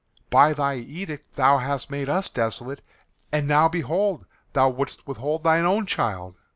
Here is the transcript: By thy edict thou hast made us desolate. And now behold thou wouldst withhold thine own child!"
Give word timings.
By 0.31 0.53
thy 0.53 0.77
edict 0.77 1.35
thou 1.35 1.59
hast 1.59 1.91
made 1.91 2.09
us 2.09 2.27
desolate. 2.27 2.81
And 3.31 3.47
now 3.47 3.69
behold 3.69 4.25
thou 4.53 4.67
wouldst 4.71 5.05
withhold 5.05 5.43
thine 5.43 5.63
own 5.67 5.85
child!" 5.85 6.39